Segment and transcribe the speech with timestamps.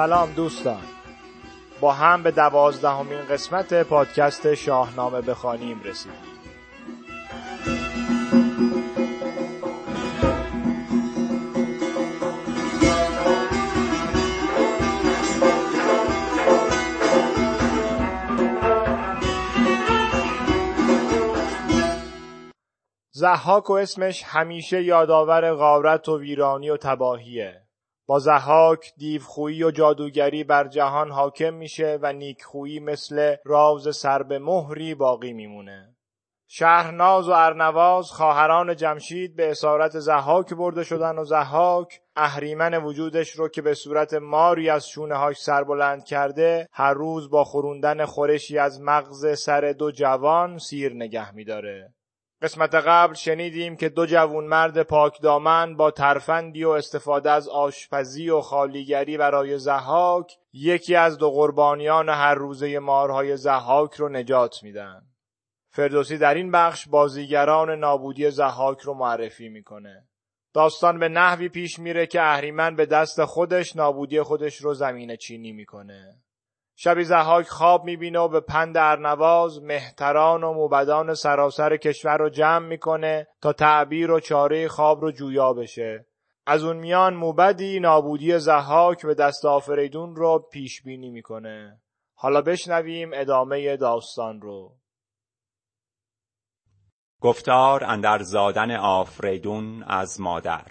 [0.00, 0.82] سلام دوستان.
[1.80, 6.18] با هم به دوازدهمین قسمت پادکست شاهنامه بخوانیم رسیدیم.
[23.10, 27.69] زحاک و اسمش همیشه یادآور غارت و ویرانی و تباهیه.
[28.10, 34.38] با زحاک دیوخویی و جادوگری بر جهان حاکم میشه و نیکخویی مثل راز سر به
[34.38, 35.96] مهری باقی میمونه.
[36.48, 43.48] شهرناز و ارنواز خواهران جمشید به اسارت زحاک برده شدن و زحاک اهریمن وجودش رو
[43.48, 48.80] که به صورت ماری از شونه هاش سربلند کرده هر روز با خوروندن خورشی از
[48.80, 51.94] مغز سر دو جوان سیر نگه میداره.
[52.42, 58.30] قسمت قبل شنیدیم که دو جوون مرد پاک دامن با ترفندی و استفاده از آشپزی
[58.30, 65.02] و خالیگری برای زحاک یکی از دو قربانیان هر روزه مارهای زحاک رو نجات میدن.
[65.72, 70.08] فردوسی در این بخش بازیگران نابودی زحاک رو معرفی می‌کنه.
[70.54, 75.52] داستان به نحوی پیش میره که اهریمن به دست خودش نابودی خودش رو زمین چینی
[75.52, 76.22] می‌کنه.
[76.82, 82.66] شبی زحاک خواب می‌بینه و به پند ارنواز مهتران و موبدان سراسر کشور رو جمع
[82.66, 86.06] می‌کنه تا تعبیر و چاره خواب رو جویا بشه.
[86.46, 91.80] از اون میان موبدی نابودی زحاک به دست آفریدون رو پیش بینی می‌کنه.
[92.14, 94.76] حالا بشنویم ادامه داستان رو.
[97.20, 100.66] گفتار اندر زادن آفریدون از مادر.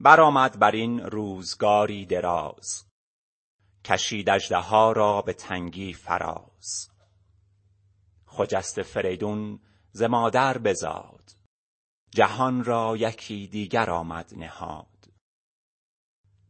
[0.00, 2.87] برآمد بر این روزگاری دراز.
[3.88, 6.90] کشید اژدها را به تنگی فراز.
[8.26, 9.60] خجسته فریدون
[9.92, 11.30] ز مادر بزاد.
[12.10, 15.08] جهان را یکی دیگر آمد نهاد.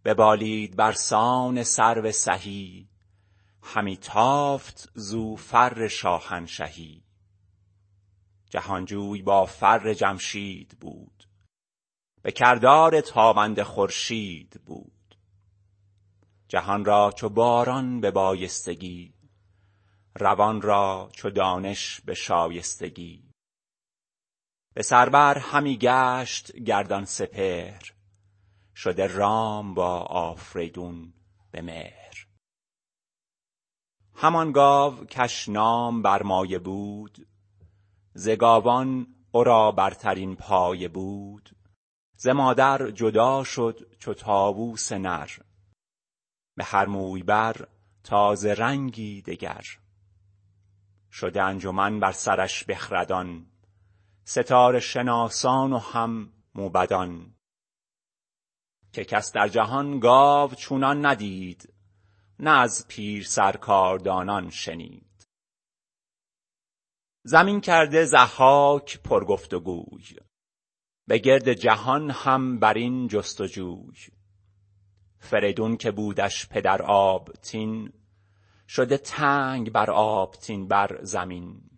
[0.05, 2.89] ببالید بر سان سرو سهی
[3.63, 7.05] همی تافت زو فر شاهنشهی.
[8.51, 11.29] جهانجوی با فر جمشید بود
[12.23, 14.98] به کردار تابنده خورشید بود.
[16.49, 19.15] جهان را چو باران به بایستگی
[20.21, 23.31] روان را چو دانش به شایستگی.
[24.75, 27.93] به سربر همی گشت گردان سپهر
[28.75, 31.15] شده رام با آفریدون
[31.51, 32.27] به مهر.
[34.15, 37.29] همان گاو کش نام بر مایه بود
[38.15, 41.57] ز گاوان او را برترین پایه بود.
[42.17, 45.31] ز مادر جدا شد چو طاووس نر.
[46.59, 47.69] به هر موی بر
[48.05, 49.65] تازه رنگی دگر.
[51.13, 53.47] شده انجمن بر سرش بخردان
[54.25, 57.35] ستاره شناسان و هم موبدان.
[58.93, 61.75] که کس در جهان گاو چونان ندید
[62.39, 65.29] نه از پیر سرکاردانان شنید.
[67.25, 70.17] زمین کرده ضحاک پر گفت و گوی
[71.09, 74.18] به گرد جهان هم بر این جست و جوی.
[75.21, 77.93] فریدون که بودش پدر آبتین
[78.69, 81.71] شده تنگ بر آبتین بر زمین.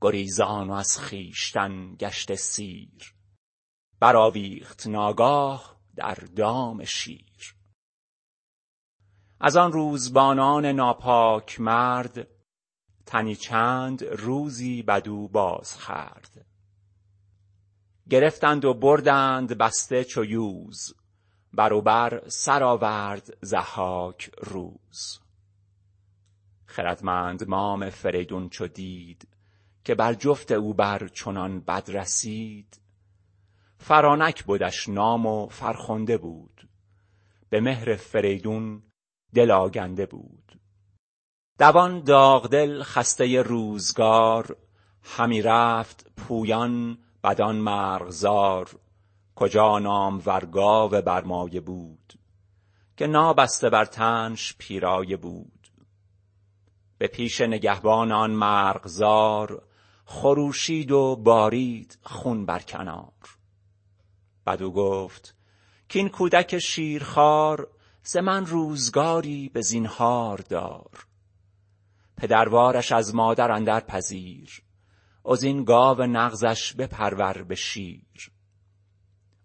[0.00, 3.14] گریزان و از خویشتن گشته سیر.
[4.00, 7.56] برآویخت ناگاه در دام شیر.
[9.40, 12.28] از آن روزبانان ناپاک مرد
[13.06, 16.46] تنی چند روزی بدو باز خورد.
[18.10, 20.94] گرفتند و بردند بسته چو یوز.
[21.52, 25.20] بر و بر سر آورد ضحاک روز.
[26.66, 29.28] خردمند مام فریدون چو دید
[29.84, 32.80] که بر جفت او بر چنان بد رسید.
[33.78, 36.68] فرانک بدش نام و فرخنده بود.
[37.50, 38.82] به مهر فریدون
[39.34, 40.60] دل آگنده بود.
[41.58, 44.56] دوان داغدل خسته روزگار
[45.02, 48.70] همی رفت پویان بدان مرغزار.
[49.38, 52.12] کجا نامور گاو برمایه بود
[52.96, 55.68] که نابسته بر تنش پیرایه بود.
[56.98, 59.62] به پیش نگهبان آن مرغزار
[60.04, 63.12] خروشید و بارید خون بر کنار.
[64.46, 65.34] بدو گفت
[65.88, 67.68] کین کودک شیرخوار
[68.02, 71.06] ز من روزگاری به زینهار دار.
[72.16, 74.62] پدروارش از مادر اندر پذیر
[75.42, 78.32] این گاو نغزش بپرور به شیر.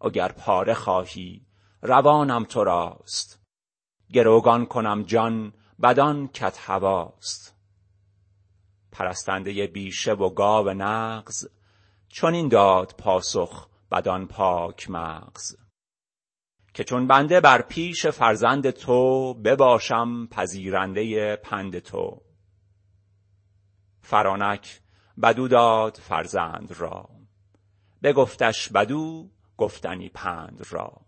[0.03, 1.45] اگر پاره خواهی
[1.81, 3.39] روانم تو راست
[4.13, 7.55] گروگان کنم جان بدان کت هواست.
[8.91, 11.47] پرستنده بیشه و گاو نغز
[12.07, 15.55] چنین داد پاسخ بدان پاک مغز.
[16.73, 22.21] که چون بنده بر پیش فرزند تو بباشم پذیرنده پند تو.
[24.01, 24.81] فرانک
[25.21, 27.09] بدو داد فرزند را.
[28.03, 31.01] بگفتش بدو گفتنی پند را.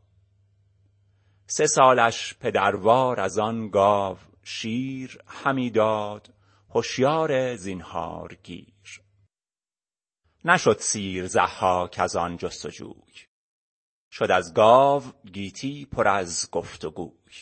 [1.48, 6.34] سه سالش پدروار از آن گاو شیر همی داد
[6.70, 9.02] هوشیار زینهار گیر.
[10.46, 13.26] نشد سیر ضحاک از آن جستجوی.
[14.12, 15.04] شد از گاو
[15.34, 17.34] گیتی پر از گفت و گوی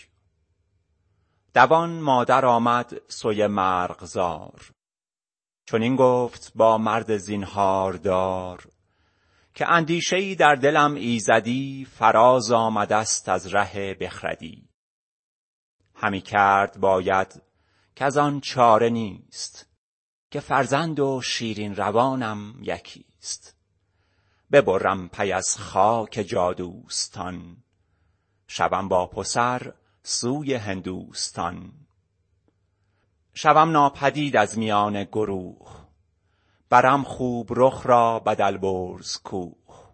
[1.54, 4.72] دوان مادر آمد سوی مرغزار.
[5.66, 8.68] چنین گفت با مرد زینهاردار
[9.54, 14.70] که اندیشه ای در دلم ایزدی فراز آمدست از ره بخردی.
[15.96, 17.42] همی کرد باید
[17.96, 19.70] کز آن چاره نیست
[20.32, 23.56] که فرزند و شیرین روانم یکیست.
[24.52, 27.58] ببرم پی از خاک جادوستان
[28.48, 29.74] شوم با پسر
[30.04, 31.74] سوی هندوستان.
[33.34, 35.83] شوم ناپدید از میان گروه
[36.74, 39.94] برم خوب رخ را بدلبرز کوه.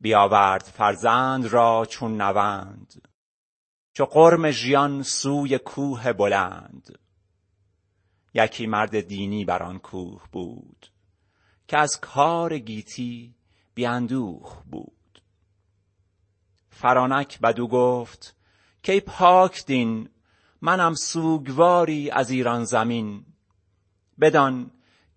[0.00, 3.08] بیاورد فرزند را چون نوند
[3.92, 6.98] چو غرم ژیان سوی کوه بلند.
[8.34, 10.86] یکی مرد دینی بر آن کوه بود
[11.68, 13.34] که از کار گیتی
[13.74, 15.22] بی اندوه بود.
[16.70, 18.36] فرانک بدو گفت
[18.86, 20.08] کای پاک دین
[20.60, 23.26] منم سوگواری از ایران زمین.
[24.20, 24.70] بدان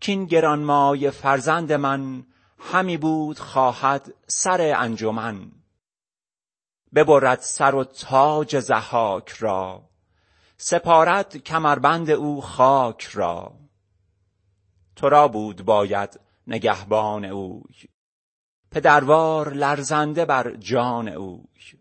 [0.05, 2.25] کاین گرانمایه فرزند من
[2.59, 5.51] همی بود خواهد سر انجمن.
[6.95, 9.89] ببرد سر و تاج ضحاک را
[10.57, 13.53] سپارد کمربند او خاک را.
[14.95, 17.75] تو را بود باید نگهبان اوی
[18.71, 21.79] پدروار لرزنده بر جان اوی.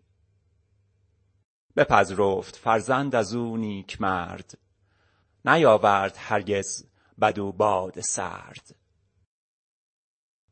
[1.75, 4.57] بپذرفت فرزند از او نیکمرد
[5.45, 8.75] نیاورد هرگز بدو باد سرد.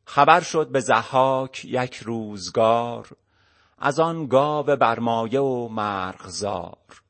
[0.05, 3.09] خبر شد به ضحاک یک روزگار
[3.77, 7.01] از آن گاو برمایه و مرغزار.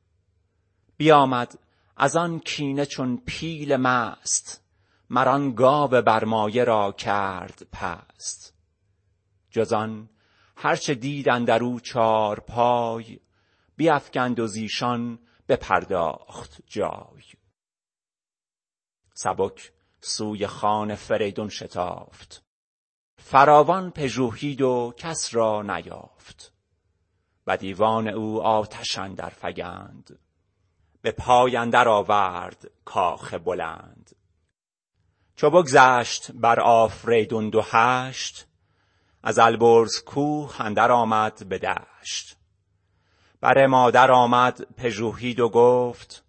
[0.96, 1.58] بیامد
[1.96, 4.64] از آن کینه چون پیل مست
[5.10, 8.54] مر آن گاو برمایه را کرد پست.
[9.50, 10.08] جز آن
[10.56, 13.20] هر چه دید اندر او چارپای
[13.76, 15.18] بیفگند و زیشان
[15.48, 17.22] بپرداخت جای.
[19.22, 22.42] سبک سوی خان فریدون شتافت.
[23.16, 26.52] فراوان پژوهید و کس را نیافت.
[27.46, 30.18] و دیوان او آتش اندر فگند.
[31.02, 34.16] به پای اندر آورد کاخ بلند.
[35.36, 38.46] چو بگذشت بر آفریدون دو هشت
[39.22, 42.36] از البرز کوه اندر آمد به دشت.
[43.40, 46.24] بر مادر آمد پژوهید و گفت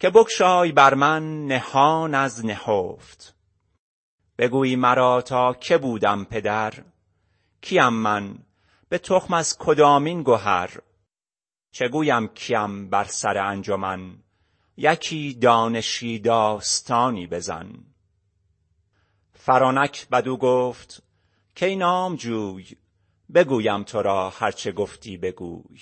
[0.00, 3.34] که بگشای بر من نهان از نهفت.
[4.38, 6.84] بگوی مرا تا که بودم پدر؟
[7.60, 8.38] کیم من؟
[8.88, 10.80] به تخم از کدامین گهر؟
[11.72, 14.18] چه گویم کیم بر سر انجمن؟
[14.76, 17.72] یکی دانشی داستانی بزن.
[19.32, 21.02] فرانک بدو گفت
[21.60, 22.76] کای نامجوی
[23.34, 25.78] بگویم تو را هر چه گفتی بگوی.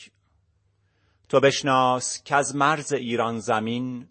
[1.28, 4.08] تو بشناس کز مرز ایران زمین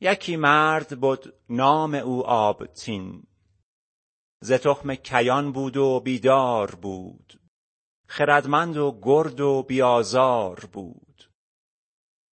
[0.00, 3.22] یکی مرد بد نام او آبتین
[4.40, 7.40] ز تخم کیان بود و بیدار بود
[8.08, 11.30] خردمند و گرد و بی آزار بود.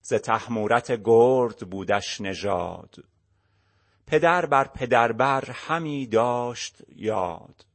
[0.01, 2.95] ز طهمورث گرد بودش نژاد
[4.07, 7.65] پدر بر پدربر همی داشت یاد.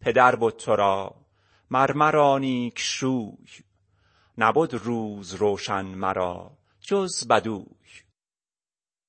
[0.00, 1.14] پدر بد تو را
[1.70, 3.63] مر مرا نیک شوی
[4.38, 7.66] نبد روز روشن مرا جز بدوی.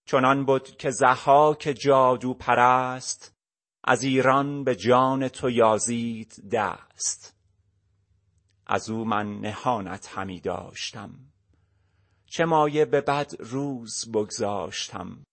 [0.06, 3.36] چنان بد که ضحاک جادوپرست
[3.84, 7.36] از ایران به جان تو یازید دست.
[8.68, 11.12] از او من نهانت همی داشتم
[12.26, 15.24] چه مایه به بد روز بگذاشتم.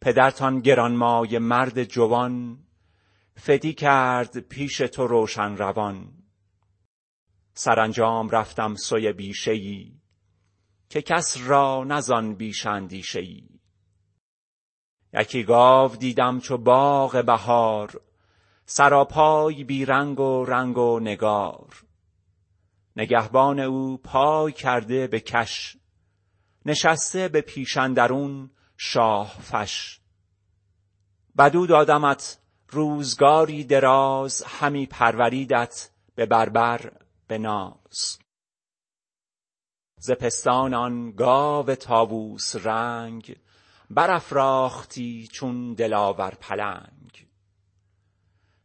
[0.00, 2.58] پدرت آن گرانمایه مرد جوان
[3.36, 6.23] فدی کرد پیش تو روشن روان.
[7.54, 9.92] سرانجام رفتم سوی بیشه ای
[10.88, 13.48] که کس را نه زان بیشه اندیشه ای
[15.12, 18.00] یکی گاو دیدم چو باغ بهار
[18.66, 21.84] سراپای بی رنگ و رنگ و نگار.
[22.96, 25.76] نگهبان او پای کرده به کش
[26.66, 30.00] نشسته به پیش اندرون شاه فش.
[31.38, 36.92] بدو دادمت روزگاری دراز همی پروریدت به بربر.
[37.26, 38.18] به ناز
[39.96, 43.36] ز پستان آن گاو طاووس رنگ
[43.90, 47.26] برافراختی چون دلاور پلنگ.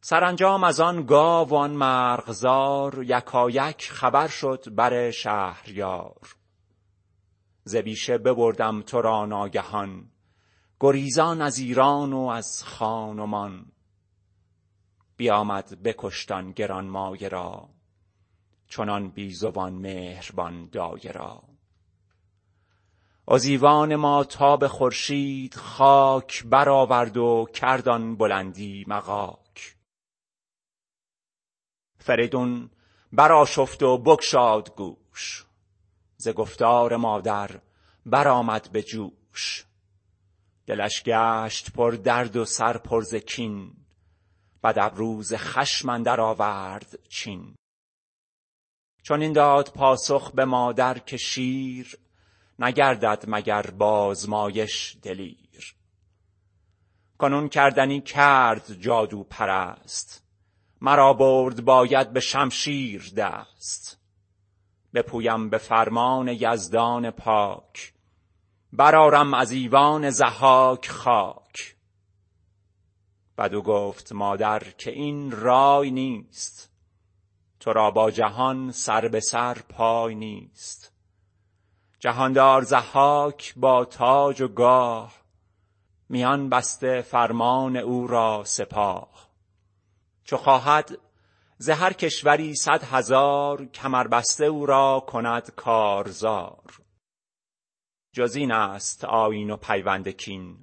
[0.02, 6.36] سرانجام از آن گاو و آن مرغزار یکایک خبر شد بر شهریار.
[7.64, 10.12] ز بیشه ببردم تو را ناگهان
[10.80, 13.72] گریزان از ایران و از خان و مان.
[15.18, 17.70] بیامد بکشت آن گرانمایه را.
[18.70, 21.44] چنان بیزوان مهربان دایه را.
[23.28, 29.76] ایوان ما تا به خورشید خاک برآورد و کرد آن بلندی مغاک.
[31.98, 32.70] فریدون
[33.14, 35.46] برآشفت و بگشاد گوش.
[36.18, 37.62] ز گفتار مادر
[38.06, 39.66] برآمد به جوش.
[40.68, 43.74] دلش گشت پر درد و سر پر ز کین
[44.64, 47.56] بد ابرو ز خشم اندر آورد چین.
[49.10, 51.98] چنین داد پاسخ به مادر که شیر
[52.60, 55.76] نگردد مگر بازمایش دلیر.
[57.18, 60.24] کنون کردنی کرد جادو پرست
[60.82, 64.00] مرا برد باید به شمشیر دست.
[64.94, 67.94] بپویم به فرمان یزدان پاک
[68.74, 71.76] برآرم از ایوان ضحاک خاک.
[73.38, 76.69] بدو گفت مادر که این رای نیست.
[77.60, 80.94] تو را با جهان سر به سر پای نیست.
[82.00, 85.14] جهاندار ضحاک با تاج و گاه
[86.10, 89.30] میان بسته فرمان او را سپاه.
[90.24, 90.98] چو خواهد
[91.58, 96.80] ز هر کشوری صد هزار کمربسته او را کند کارزار.
[98.14, 100.58] جز این است آیین و پیوند کین.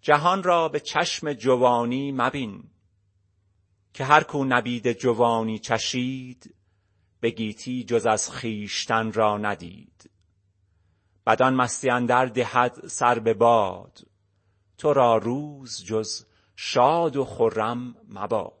[0.00, 2.70] جهان را به چشم جوانی مبین.
[3.92, 6.54] که هر کو نبید جوانی چشید
[7.20, 10.10] به گیتی جز از خویشتن را ندید.
[11.26, 13.98] بدان مستی اندر دهد سر به باد
[14.78, 16.24] تو را روز جز
[16.56, 18.58] شاد و خرم مباد.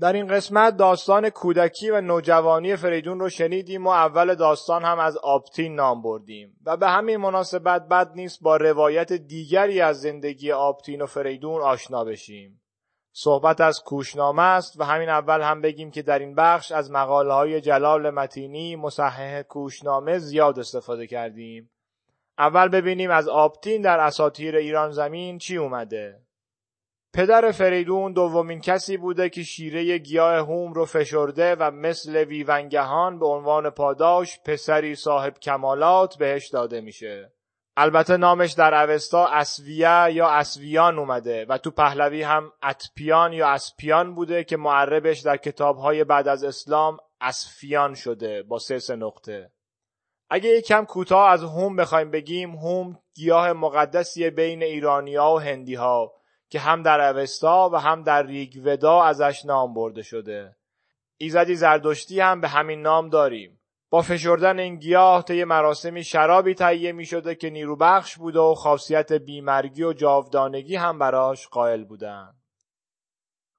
[0.00, 5.16] در این قسمت داستان کودکی و نوجوانی فریدون رو شنیدیم و اول داستان هم از
[5.16, 6.56] آبتین نام بردیم.
[6.66, 12.04] و به همین مناسبت بد نیست با روایت دیگری از زندگی آبتین و فریدون آشنا
[12.04, 12.61] بشیم.
[13.12, 17.32] صحبت از کوشنامه است و همین اول هم بگیم که در این بخش از مقاله
[17.32, 21.70] های جلال متینی مصحح کوشنامه زیاد استفاده کردیم
[22.38, 26.22] اول ببینیم از آبتین در اساطیر ایران زمین چی اومده
[27.14, 33.26] پدر فریدون دومین کسی بوده که شیره گیاه هوم رو فشرده و مثل ویونگهان به
[33.26, 37.32] عنوان پاداش پسری صاحب کمالات بهش داده میشه.
[37.76, 44.14] البته نامش در اوستا اسویه یا اسویان اومده و تو پهلوی هم اتپیان یا اسپیان
[44.14, 49.50] بوده که معربش در کتابهای بعد از اسلام اسفیان شده با سه سه نقطه.
[50.30, 56.12] اگه یکم کوتاه از هوم بخوایم بگیم هوم گیاه مقدسی بین ایرانیا و هندیها
[56.48, 60.56] که هم در اوستا و هم در ریگ ودا ازش نام برده شده
[61.16, 63.61] ایزدی زردشتی هم به همین نام داریم
[63.92, 68.54] با فشردن این گیاه طی مراسمی شرابی تهیه می شده که نیرو بخش بوده و
[68.54, 72.32] خاصیت بیمرگی و جاودانگی هم براش قائل بودن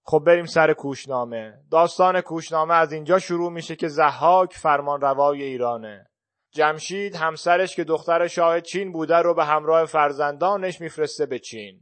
[0.04, 1.54] خب بریم سر کوشنامه.
[1.72, 6.06] داستان کوشنامه از اینجا شروع میشه که زحاک فرمان روای ایرانه.
[6.52, 11.82] جمشید همسرش که دختر شاه چین بوده رو به همراه فرزندانش میفرسته به چین.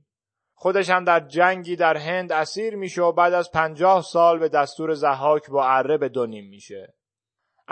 [0.53, 4.93] خودش هم در جنگی در هند اسیر میشه و بعد از پنجاه سال به دستور
[4.93, 7.00] زحاک با اره به دونیم میشه.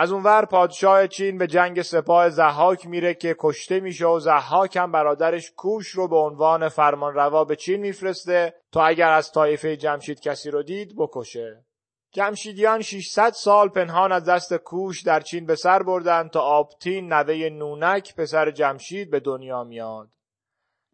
[0.02, 4.92] از اونور پادشاه چین به جنگ سپاه زحاک میره که کشته میشه و زحاک هم
[4.92, 10.52] برادرش کوش رو به عنوان فرمانروا به چین میفرسته تا اگر از طایفه جمشید کسی
[10.52, 11.66] رو دید بکشه.
[12.12, 17.50] جمشیدیان 600 سال پنهان از دست کوش در چین به سر بردن تا آبتین نوه
[17.50, 20.10] نونک پسر جمشید به دنیا میاد.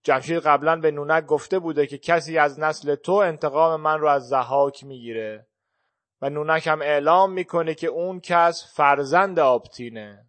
[0.03, 4.27] جمشید قبلا به نونک گفته بوده که کسی از نسل تو انتقام من رو از
[4.27, 5.47] زحاک می‌گیره.
[6.29, 10.25] نونک هم اعلام می‌کنه که اون کس فرزند آبتینه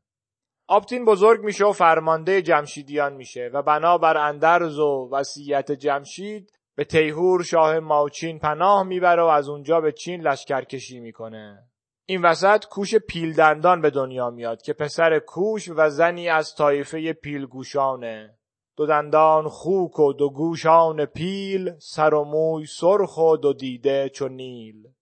[0.68, 7.42] آبتین بزرگ میشه و فرمانده جمشیدیان میشه و بنابر اندرز و وصیت جمشید به تیهور
[7.42, 11.62] شاه ماوچین پناه می‌بره و از اونجا به چین لشکرکشی می‌کنه.
[12.06, 18.38] این وسط کوش پیلدندان به دنیا میاد که پسر کوش و زنی از طایفه پیلگوشانه.
[18.76, 24.28] دو دندان خوک و دو گوشان پیل سر و موی سرخ و دو دیده چو
[24.28, 24.95] نیل.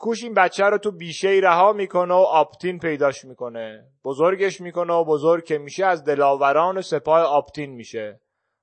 [0.00, 3.84] کوش این بچه رو تو بیشه رها می‌کنه و آپتین پیداش می‌کنه.
[4.04, 8.20] بزرگش می‌کنه و بزرگ که میشه از دلاوران سپاه آپتین میشه.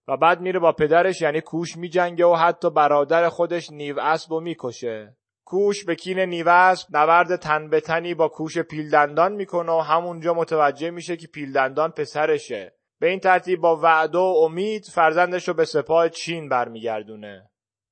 [0.07, 4.39] و بعد میره با پدرش یعنی کوش میجنگه و حتی برادر خودش نیو اسب و
[4.39, 5.17] می‌کشه.
[5.45, 10.89] کوش به کین نیوست نورد تن به تنی با کوش پیلدندان می‌کنه و همونجا متوجه
[10.89, 12.73] میشه که پیلدندان پسرشه.
[12.99, 17.49] به این ترتیب با وعده و امید فرزندش رو به سپاه چین برمیگردونه.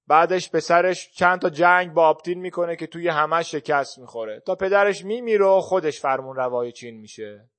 [0.07, 5.05] بعدش پسرش چند تا جنگ با آپتین می‌کنه که توی همش شکست می‌خوره تا پدرش
[5.05, 7.50] میمیره و خودش فرمون روای چین میشه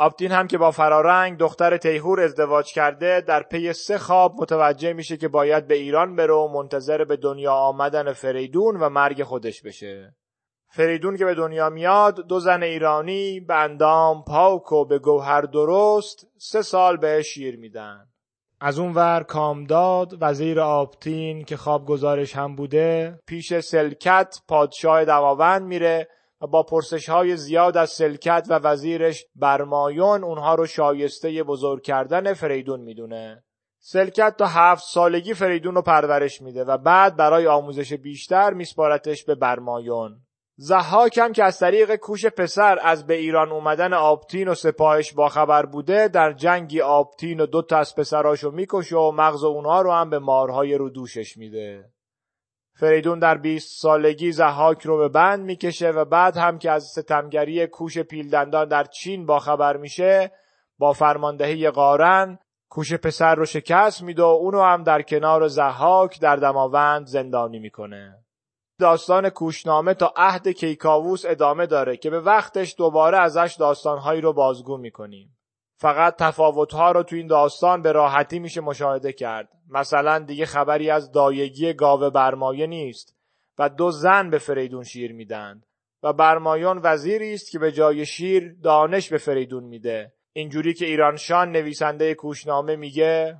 [0.00, 5.16] آپتین هم که با فرارنگ دختر تیهور ازدواج کرده در پی سه خواب متوجه میشه
[5.16, 10.16] که باید به ایران بره و منتظر به دنیا آمدن فریدون و مرگ خودش بشه.
[10.70, 16.26] فریدون که به دنیا میاد دو زن ایرانی به اندام پاک و به گوهر درست
[16.38, 18.07] سه سال به شیر میدن.
[18.60, 25.62] از اون ور کامداد وزیر آپتین که خواب گزارش هم بوده پیش سلکت پادشاه دماوند
[25.62, 26.08] میره
[26.40, 32.32] و با پرسش های زیاد از سلکت و وزیرش برمایون اونها رو شایسته بزرگ کردن
[32.32, 33.44] فریدون می‌دونه.
[33.80, 39.34] سلکت تا هفت سالگی فریدون رو پرورش میده و بعد برای آموزش بیشتر میسپارتش به
[39.34, 40.20] برمایون.
[40.60, 45.66] زحاک هم که از طریق کوش پسر از به ایران اومدن آبتین و سپاهش باخبر
[45.66, 50.10] بوده در جنگی آبتین و دو تا از پسراشو می‌کشه و مغز اونها رو هم
[50.10, 51.90] به مارهای رو دوشش میده.
[52.74, 57.66] فریدون در 20 سالگی زحاک رو به بند می‌کشه و بعد هم که از ستمگری
[57.66, 60.32] کوش پیلدندان در چین باخبر میشه
[60.78, 62.38] با فرماندهی قارن
[62.68, 68.27] کوش پسر رو شکست میده و اونو هم در کنار زحاک در دماوند زندانی می‌کنه.
[68.80, 74.76] داستان کوشنامه تا عهد کیکاووس ادامه داره که به وقتش دوباره ازش داستانهایی رو بازگو
[74.76, 75.38] می‌کنیم.
[75.76, 79.48] فقط تفاوتها رو تو این داستان به راحتی میشه مشاهده کرد.
[79.68, 83.16] مثلا دیگه خبری از دایگی گاوه برمایه نیست
[83.58, 85.62] و دو زن به فریدون شیر میدن
[86.02, 90.12] و برمایون وزیری است که به جای شیر دانش به فریدون میده.
[90.32, 93.36] اینجوری که ایرانشان نویسنده کوشنامه میگه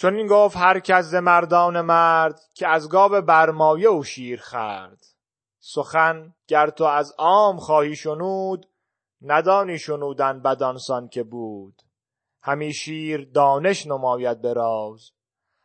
[0.00, 5.04] چون این گفت هر کس مردان مرد که از گاو برمایه و شیر خرد
[5.60, 8.66] سخن گر تو از عام خواهی شنود
[9.22, 11.82] ندانی شنودن بدانسان که بود.
[12.42, 15.10] همی شیر دانش نماید به راز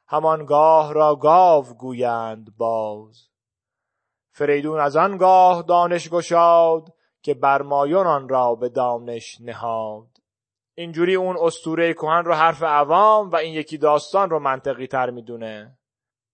[0.08, 3.30] همان گاه را گاو گویند باز.
[4.32, 10.13] فریدون از آن گاه دانش گشاد که برمایون آن را به دانش نهاد.
[10.76, 15.78] اینجوری اون استوره کهن رو حرف عوام و این یکی داستان رو منطقی تر می‌دونه.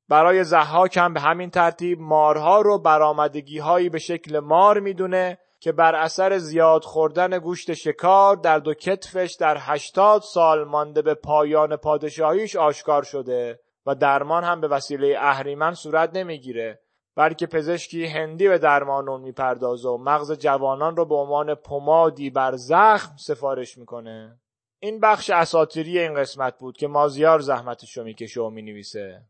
[0.09, 5.71] برای زحاک هم به همین ترتیب مارها رو برآمدگی هایی به شکل مار می‌دونه که
[5.71, 11.75] بر اثر زیاد خوردن گوشت شکار در دو کتفش در هشتاد سال مانده به پایان
[11.75, 16.79] پادشاهیش آشکار شده و درمان هم به وسیله اهریمن صورت نمی‌گیره.
[17.19, 22.55] بلکه پزشکی هندی به درمان اون می‌پردازه و مغز جوانان رو به عنوان پمادی بر
[22.55, 24.39] زخم سفارش می‌کنه.
[24.79, 29.21] این بخش اساتیری این قسمت بود که مازیار زحمتش رو می‌کشه و می‌نویسه.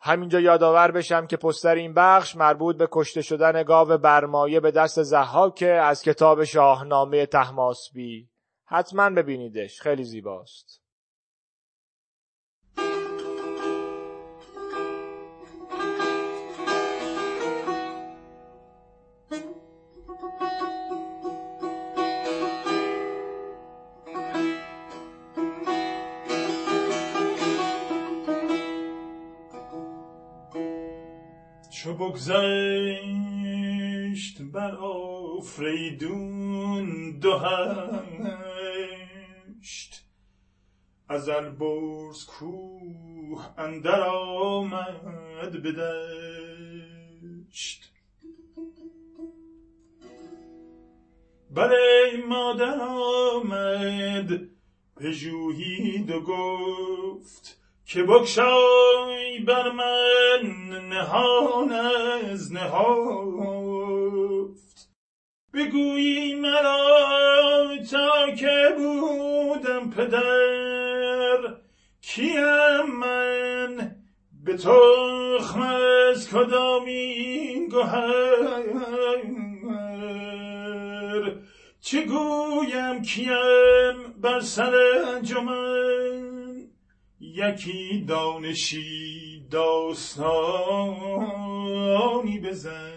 [0.00, 5.02] همینجا یادآور بشم که پستر این بخش مربوط به کشته شدن گاو برمایه به دست
[5.02, 8.28] زحاک از کتاب شاهنامه تحماسبی.
[8.64, 9.80] حتما ببینیدش.
[9.80, 10.81] خیلی زیباست.
[31.72, 32.32] چو بگذشت
[34.42, 34.74] بر
[35.36, 36.38] آفریدون
[37.18, 37.40] دو
[41.08, 45.92] از البرز کوه اندر آمد بدشت
[51.50, 54.40] بله مادر آمد
[54.96, 57.61] پژوهید و گفت
[57.92, 60.42] که بکشای بر من
[60.88, 63.72] نهان از نهافت
[65.54, 71.54] بگویی مرا تا که بودم پدر
[72.02, 73.96] کیم من؟
[74.44, 78.62] به تخم از کدامین گوهر
[81.80, 84.74] چه گویم کیم بر سر
[85.14, 86.11] انجمن
[87.34, 90.28] یکی دانشی داستانی
[92.38, 92.92] بزن.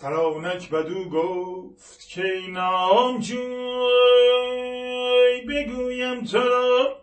[0.00, 3.40] فرانک بدو گفت که نام جوی
[5.48, 6.96] بگویم تو را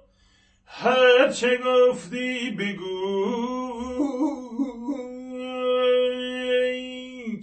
[0.65, 3.56] هر چه گفتی بگو.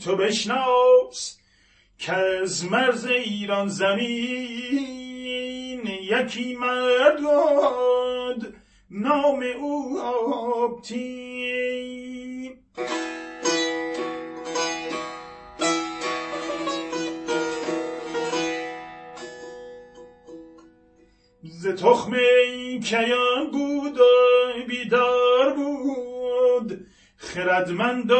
[0.04, 1.38] تو بشناس
[1.98, 5.06] که از مرز ایران زمین
[5.86, 8.54] یکی مرد بود
[8.90, 11.04] نام او آبتی
[21.42, 22.12] ز تخم
[22.84, 24.04] کیان بود و
[24.68, 26.86] بیدار بود
[27.16, 28.12] خردمند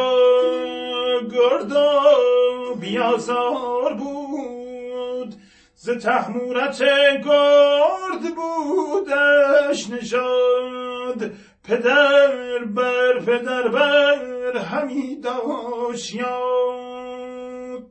[1.34, 5.34] و گرد و بیازار بود
[5.74, 6.82] ز تحمورت
[7.24, 11.30] گرد بودش نژاد
[11.64, 17.90] پدر بر پدر بر همی داشت یاد.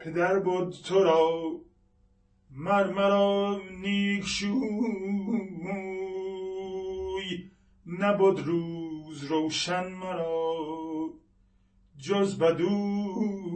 [0.00, 1.40] پدر بود تو را
[2.50, 5.89] مر مرا نیک شوی.
[7.98, 11.10] نبود روز روشن مرا
[11.98, 13.50] جز بدوی.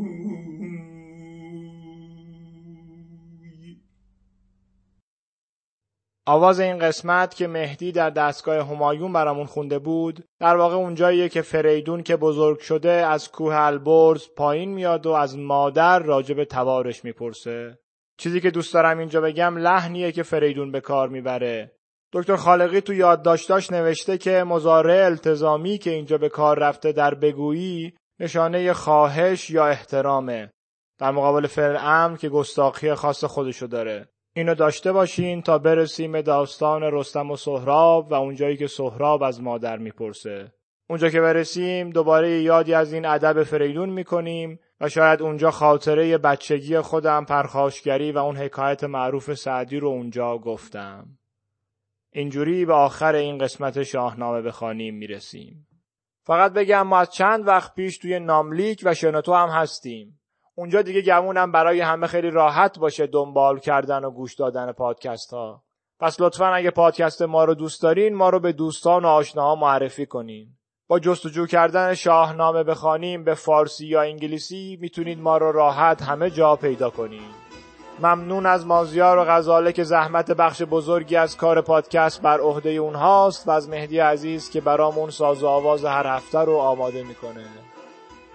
[6.27, 11.43] آواز این قسمت که مهدی در دستگاه همایون برامون خونده بود در واقع اونجاییه که
[11.43, 17.79] فریدون که بزرگ شده از کوه البرز پایین میاد و از مادر راجب توارش می‌پرسه.
[18.19, 21.73] چیزی که دوست دارم اینجا بگم لحنیه که فریدون به کار می‌بره.
[22.17, 27.95] دکتر خالقی تو یادداشتاش نوشته که مزارع التزامی که اینجا به کار رفته در بگویی
[28.21, 30.51] نشانه خواهش یا احترامه.
[30.99, 34.09] در مقابل فعل امر که گستاخی خاص خودشو داره.
[34.37, 39.79] اینو داشته باشین تا برسیم داستان رستم و سهراب و اونجایی که سهراب از مادر
[39.79, 40.53] می‌پرسه.
[40.91, 46.81] اونجا که برسیم دوباره یادی از این ادب فریدون می‌کنیم و شاید اونجا خاطره بچگی
[46.81, 51.07] خودم پرخاشگری و اون حکایت معروف سعدی رو اونجا گفتم.
[52.17, 55.69] اینجوری به آخر این قسمت شاهنامه بخوانیم می‌رسیم.
[56.27, 60.21] فقط بگم ما از چند وقت پیش توی ناملیک و شنوتو هم هستیم.
[60.55, 65.63] اونجا دیگه گمونم برای همه خیلی راحت باشه دنبال کردن و گوش دادن پادکست ها
[66.01, 70.07] پس لطفا اگه پادکست ما رو دوست دارین ما رو به دوستان و آشناها معرفی
[70.07, 70.49] کنین.
[70.89, 76.57] با جستجو کردن شاهنامه بخوانیم به فارسی یا انگلیسی می‌تونید ما رو راحت همه جا
[76.57, 77.44] پیدا کنید
[78.01, 83.49] ممنون از مازیار و غزاله که زحمت بخش بزرگی از کار پادکست بر عهده اونهاست
[83.49, 87.45] و از مهدی عزیز که برامون ساز و آواز هر هفته رو آماده می‌کنه.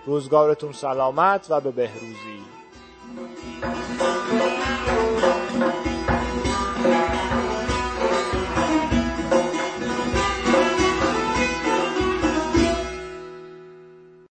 [0.05, 2.39] روزگارتون سلامت و به بهروزی.